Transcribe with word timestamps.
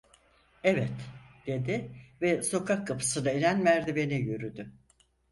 "Evet." 0.63 0.91
dedi 1.47 1.91
ve 2.21 2.43
sokak 2.43 2.87
kapısına 2.87 3.31
inen 3.31 3.63
merdivene 3.63 4.13
yürüdü. 4.15 4.71